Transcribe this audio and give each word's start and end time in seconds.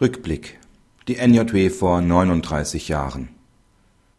Rückblick. 0.00 0.58
Die 1.06 1.24
NJW 1.24 1.70
vor 1.70 2.00
39 2.00 2.88
Jahren. 2.88 3.28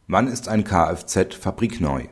Wann 0.07 0.29
ist 0.29 0.47
ein 0.47 0.63
Kfz 0.63 1.35
fabrikneu? 1.35 2.03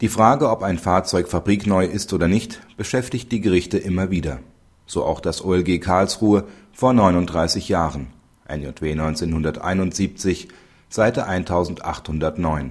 Die 0.00 0.08
Frage, 0.08 0.48
ob 0.48 0.62
ein 0.62 0.78
Fahrzeug 0.78 1.28
fabrikneu 1.28 1.84
ist 1.84 2.10
oder 2.14 2.26
nicht, 2.26 2.62
beschäftigt 2.78 3.30
die 3.32 3.42
Gerichte 3.42 3.76
immer 3.76 4.10
wieder. 4.10 4.38
So 4.86 5.04
auch 5.04 5.20
das 5.20 5.44
OLG 5.44 5.78
Karlsruhe 5.78 6.44
vor 6.72 6.94
39 6.94 7.68
Jahren 7.68 8.06
(NJW 8.48 8.92
1971, 8.92 10.48
Seite 10.88 11.26
1809). 11.26 12.70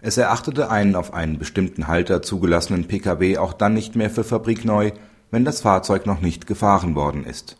Es 0.00 0.16
erachtete 0.16 0.72
einen 0.72 0.96
auf 0.96 1.14
einen 1.14 1.38
bestimmten 1.38 1.86
Halter 1.86 2.20
zugelassenen 2.20 2.88
Pkw 2.88 3.38
auch 3.38 3.52
dann 3.52 3.74
nicht 3.74 3.94
mehr 3.94 4.10
für 4.10 4.24
fabrikneu, 4.24 4.90
wenn 5.30 5.44
das 5.44 5.60
Fahrzeug 5.60 6.04
noch 6.04 6.20
nicht 6.20 6.48
gefahren 6.48 6.96
worden 6.96 7.22
ist 7.24 7.57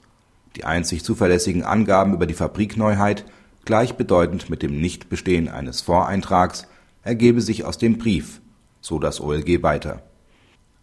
die 0.59 0.65
einzig 0.65 1.05
zuverlässigen 1.05 1.63
Angaben 1.63 2.13
über 2.13 2.27
die 2.27 2.35
Fabrikneuheit, 2.35 3.25
gleichbedeutend 3.65 4.51
mit 4.51 4.63
dem 4.63 4.81
Nichtbestehen 4.81 5.49
eines 5.49 5.81
Voreintrags, 5.81 6.67
ergebe 7.05 7.41
sich 7.41 7.65
aus 7.65 7.79
dem 7.79 7.97
Brief, 7.97 8.41
so 8.81 8.99
das 8.99 9.21
OLG 9.21 9.63
weiter. 9.63 10.03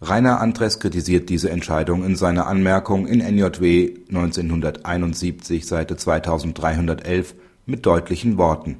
Rainer 0.01 0.39
Andres 0.39 0.79
kritisiert 0.79 1.29
diese 1.29 1.49
Entscheidung 1.49 2.05
in 2.05 2.15
seiner 2.15 2.47
Anmerkung 2.47 3.05
in 3.05 3.19
NJW 3.19 3.95
1971 4.07 5.67
Seite 5.67 5.97
2311 5.97 7.35
mit 7.65 7.85
deutlichen 7.85 8.37
Worten. 8.37 8.77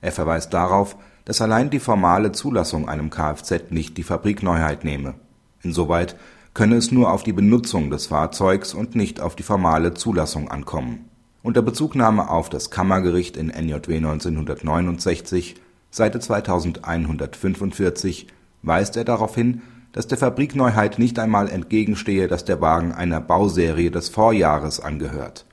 Er 0.00 0.12
verweist 0.12 0.54
darauf, 0.54 0.96
dass 1.26 1.42
allein 1.42 1.68
die 1.68 1.80
formale 1.80 2.32
Zulassung 2.32 2.88
einem 2.88 3.10
Kfz 3.10 3.70
nicht 3.70 3.98
die 3.98 4.02
Fabrikneuheit 4.02 4.84
nehme. 4.84 5.14
Insoweit 5.62 6.16
könne 6.56 6.74
es 6.76 6.90
nur 6.90 7.12
auf 7.12 7.22
die 7.22 7.34
Benutzung 7.34 7.90
des 7.90 8.06
Fahrzeugs 8.06 8.72
und 8.72 8.94
nicht 8.94 9.20
auf 9.20 9.36
die 9.36 9.42
formale 9.42 9.92
Zulassung 9.92 10.50
ankommen. 10.50 11.10
Unter 11.42 11.60
Bezugnahme 11.60 12.30
auf 12.30 12.48
das 12.48 12.70
Kammergericht 12.70 13.36
in 13.36 13.48
NJW 13.48 13.98
1969, 13.98 15.56
Seite 15.90 16.18
2145, 16.18 18.28
weist 18.62 18.96
er 18.96 19.04
darauf 19.04 19.34
hin, 19.34 19.60
dass 19.92 20.06
der 20.06 20.16
Fabrikneuheit 20.16 20.98
nicht 20.98 21.18
einmal 21.18 21.50
entgegenstehe, 21.50 22.26
dass 22.26 22.46
der 22.46 22.62
Wagen 22.62 22.92
einer 22.92 23.20
Bauserie 23.20 23.90
des 23.90 24.08
Vorjahres 24.08 24.80
angehört. 24.80 25.44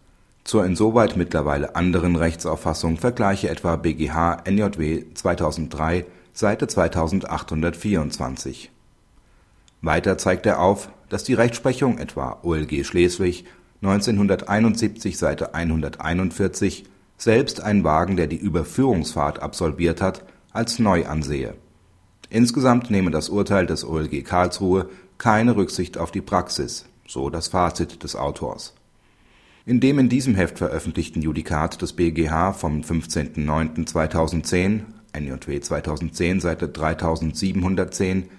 Zur 0.45 0.65
insoweit 0.65 1.17
mittlerweile 1.17 1.75
anderen 1.75 2.15
Rechtsauffassung 2.15 2.95
vergleiche 2.95 3.49
etwa 3.49 3.75
BGH 3.75 4.43
NJW 4.45 5.03
2003, 5.13 6.05
Seite 6.31 6.67
2824 6.67 8.72
weiter 9.83 10.17
zeigt 10.17 10.47
er 10.47 10.59
auf, 10.59 10.89
dass 11.09 11.23
die 11.23 11.35
Rechtsprechung 11.35 11.99
etwa 11.99 12.39
OLG 12.41 12.83
Schleswig 12.83 13.45
1971 13.83 15.17
Seite 15.17 15.53
141 15.53 16.85
selbst 17.17 17.61
einen 17.61 17.83
Wagen, 17.83 18.17
der 18.17 18.25
die 18.27 18.37
Überführungsfahrt 18.37 19.41
absolviert 19.41 20.01
hat, 20.01 20.23
als 20.51 20.79
neu 20.79 21.05
ansehe. 21.05 21.53
Insgesamt 22.29 22.89
nehme 22.89 23.11
das 23.11 23.29
Urteil 23.29 23.67
des 23.67 23.85
OLG 23.85 24.23
Karlsruhe 24.23 24.89
keine 25.17 25.55
Rücksicht 25.55 25.97
auf 25.97 26.11
die 26.11 26.21
Praxis, 26.21 26.85
so 27.07 27.29
das 27.29 27.49
Fazit 27.49 28.03
des 28.03 28.15
Autors. 28.15 28.73
In 29.65 29.79
dem 29.79 29.99
in 29.99 30.09
diesem 30.09 30.35
Heft 30.35 30.57
veröffentlichten 30.57 31.21
Judikat 31.21 31.81
des 31.81 31.93
BGH 31.93 32.51
vom 32.53 32.81
15.09.2010 32.81 34.81
NJW 35.15 35.59
2010 35.59 36.39
Seite 36.39 36.69
3710 36.69 38.29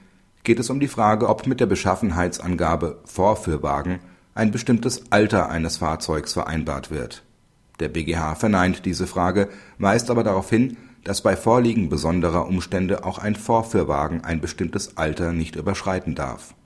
geht 0.45 0.61
es 0.61 0.71
um 0.71 0.79
die 0.79 0.89
Frage, 0.89 1.29
ob 1.29 1.47
mit 1.47 1.59
der 1.59 1.67
Beschaffenheitsangabe 1.67 3.01
„Vorführwagen 3.07 4.01
“ein 4.35 4.51
bestimmtes 4.51 5.11
Alter 5.11 5.49
eines 5.49 5.79
Fahrzeugs 5.79 6.35
vereinbart 6.35 6.91
wird. 6.91 7.25
Der 7.81 7.89
BGH 7.89 8.37
verneint 8.37 8.85
diese 8.85 9.07
Frage, 9.07 9.49
weist 9.79 10.11
aber 10.11 10.23
darauf 10.23 10.49
hin, 10.51 10.77
dass 11.03 11.23
bei 11.23 11.37
Vorliegen 11.37 11.89
besonderer 11.89 12.47
Umstände 12.47 13.05
auch 13.05 13.19
ein 13.19 13.35
Vorführwagen 13.35 14.23
ein 14.23 14.41
bestimmtes 14.41 14.97
Alter 14.97 15.33
nicht 15.33 15.57
überschreiten 15.57 16.15
darf 16.15 16.55